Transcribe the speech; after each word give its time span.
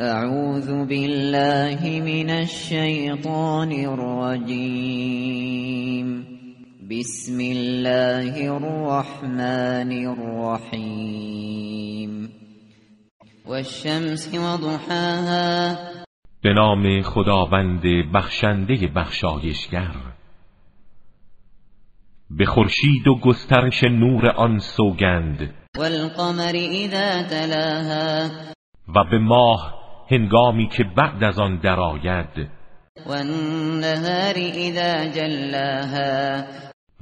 اعوذ 0.00 0.66
بالله 0.66 2.00
من 2.02 2.30
الشیطان 2.30 3.72
الرجیم 3.72 4.86
بسم 6.90 7.38
الله 7.40 8.50
الرحمن 8.50 9.92
الرحیم 10.06 11.12
والشمس 13.46 14.34
وضحاها. 14.34 15.76
به 16.42 16.52
نام 16.52 17.02
خداوند 17.02 17.82
بخشنده 18.14 18.86
بخشایشگر. 18.96 19.94
به 22.30 22.46
خورشید 22.46 23.08
و 23.08 23.20
گسترش 23.20 23.84
نور 23.84 24.30
آن 24.30 24.58
سوگند. 24.58 25.54
والقمر 25.78 26.56
اذا 26.56 27.22
تلاها. 27.22 28.30
و 28.88 29.04
به 29.10 29.18
ماه 29.18 29.83
هنگامی 30.10 30.68
که 30.68 30.84
بعد 30.84 31.24
از 31.24 31.38
آن 31.38 31.56
درآید. 31.56 32.48
والنهار 33.06 34.34
اذا 34.36 35.08
جلاها. 35.08 36.44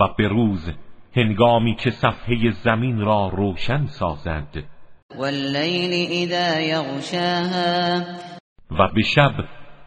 و 0.00 0.08
به 0.18 0.28
روز 0.28 0.72
هنگامی 1.16 1.74
که 1.74 1.90
صفحه 1.90 2.50
زمین 2.50 3.00
را 3.00 3.28
روشن 3.28 3.86
سازد. 3.86 4.64
واللیل 5.18 6.08
اذا 6.10 6.60
یغشاها. 6.60 8.02
و 8.70 8.88
به 8.94 9.02
شب 9.02 9.32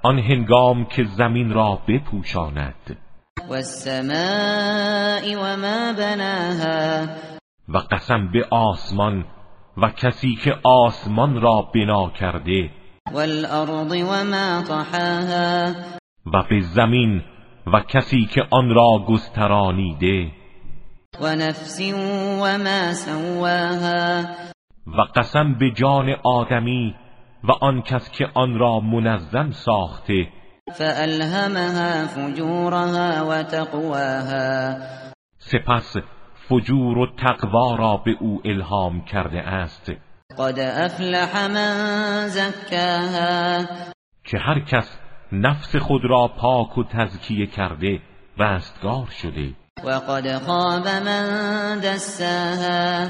آن 0.02 0.20
هنگام 0.20 0.86
که 0.86 1.04
زمین 1.04 1.50
را 1.50 1.80
بپوشاند. 1.88 2.98
والسماء 3.50 5.36
وما 5.36 5.94
بناها. 5.94 7.08
و 7.70 7.78
قسم 7.78 8.32
به 8.32 8.46
آسمان 8.52 9.26
و 9.78 9.90
کسی 9.90 10.36
که 10.36 10.56
آسمان 10.64 11.42
را 11.42 11.62
بنا 11.62 12.10
کرده 12.10 12.70
والارض 13.14 13.92
وما 13.92 14.64
طحاها. 14.68 15.74
و 16.34 16.44
به 16.50 16.62
زمین 16.62 17.22
و 17.74 17.80
کسی 17.80 18.26
که 18.26 18.42
آن 18.52 18.70
را 18.70 19.06
گسترانیده. 19.08 20.32
و 21.22 21.36
نفس 21.36 21.82
وما 22.42 22.94
سواها. 22.94 24.24
و 24.88 25.02
قسم 25.16 25.54
به 25.54 25.72
جان 25.72 26.16
آدمی 26.24 26.96
و 27.44 27.52
آن 27.52 27.82
کس 27.82 28.12
که 28.12 28.28
آن 28.34 28.60
را 28.60 28.80
منظم 28.80 29.52
ساخته. 29.52 30.28
فألهمها 30.74 32.08
فجورها 32.08 33.28
و 33.30 33.44
تقواها 33.44 34.76
سپس 35.38 35.98
فجور 36.50 36.98
و 36.98 37.08
تقوا 37.18 37.76
را 37.76 37.98
به 37.98 38.16
او 38.20 38.42
الهام 38.46 39.02
کرده 39.06 39.42
است. 39.42 39.92
قد 40.40 40.60
افلح 40.60 41.48
من 41.48 42.28
زکاها 42.28 43.66
که 44.24 44.38
هر 44.38 44.60
کس 44.60 45.00
نفس 45.32 45.76
خود 45.76 46.02
را 46.04 46.28
پاک 46.28 46.78
و 46.78 46.84
تزکیه 46.84 47.46
کرده 47.46 48.00
رستگار 48.38 49.06
شده. 49.22 49.54
و 49.86 49.90
قد 49.90 50.38
خواب 50.38 50.88
من 50.88 51.80
دساها 51.80 53.08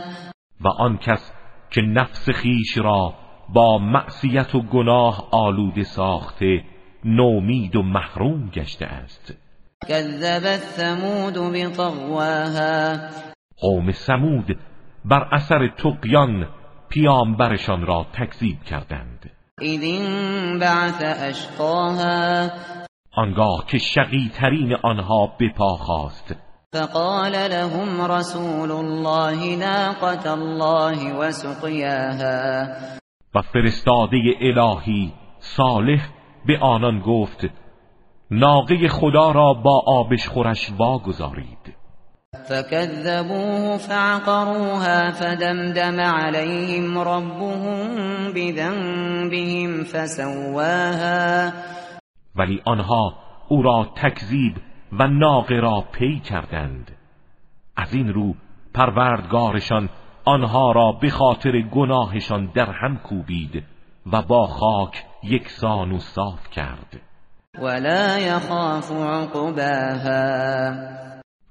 و 0.61 0.67
آن 0.67 0.97
کس 0.97 1.31
که 1.71 1.81
نفس 1.81 2.29
خیش 2.29 2.77
را 2.77 3.13
با 3.53 3.77
معصیت 3.77 4.55
و 4.55 4.61
گناه 4.61 5.29
آلوده 5.31 5.83
ساخته 5.83 6.63
نومید 7.05 7.75
و 7.75 7.81
محروم 7.81 8.49
گشته 8.49 8.85
است. 8.85 9.37
كذبت 9.87 10.59
ثمود 10.59 11.33
بطغواها 11.33 12.97
قوم 13.57 13.91
سمود 13.91 14.59
بر 15.05 15.27
اثر 15.31 15.67
تقیان 15.67 16.58
پیامبرشان 16.89 17.85
را 17.85 18.05
تکذیب 18.13 18.63
کردند. 18.63 19.31
انبعث 19.61 21.01
اشقاها 21.01 22.49
آنگاه 23.13 23.65
که 23.67 23.77
شقی 23.77 24.31
ترین 24.33 24.75
آنها 24.75 25.27
بپا 25.39 25.75
خواست 25.75 26.35
فقال 26.73 27.31
لهم 27.31 28.11
رسول 28.11 28.71
الله 28.71 29.55
ناقة 29.55 30.31
الله 30.31 31.13
وسقياها. 31.13 32.67
و 33.35 33.41
فرستاده 33.41 34.17
الهی 34.41 35.13
صالح 35.39 36.09
به 36.45 36.59
آنان 36.59 36.99
گفت 36.99 37.45
ناقه 38.31 38.87
خدا 38.87 39.31
را 39.31 39.53
با 39.53 39.83
آبش 39.87 40.27
خورش 40.27 40.71
واگذارید. 40.77 41.78
فكذبوه 42.33 43.77
فعقروها 43.77 45.11
فدمدم 45.11 45.99
عليهم 45.99 46.97
ربهم 46.97 47.87
بذنبهم 48.33 49.83
فسواها. 49.83 51.53
ولی 52.35 52.61
آنها 52.65 53.13
او 53.47 53.61
را 53.61 53.87
تکذیب 53.95 54.55
و 54.91 55.07
ناقه 55.07 55.55
را 55.55 55.83
پی 55.91 56.19
کردند. 56.19 56.91
از 57.77 57.93
این 57.93 58.13
رو 58.13 58.33
پروردگارشان 58.73 59.89
آنها 60.25 60.71
را 60.71 60.91
به 60.91 61.09
خاطر 61.09 61.61
گناهشان 61.61 62.51
در 62.55 62.71
هم 62.71 62.97
کوبید 62.97 63.63
و 64.13 64.21
با 64.21 64.47
خاک 64.47 65.03
یکسان 65.23 65.91
و 65.91 65.99
صاف 65.99 66.49
کرد. 66.49 67.01
ولا 67.61 68.17
يخاف 68.17 68.91
عقباها. 68.91 70.71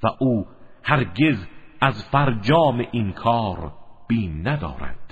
و 0.03 0.07
او 0.19 0.47
هرگز 0.89 1.47
از 1.81 2.05
فرجام 2.05 2.87
این 2.93 3.13
کار 3.13 3.73
بین 4.09 4.49
ندارد. 4.49 5.08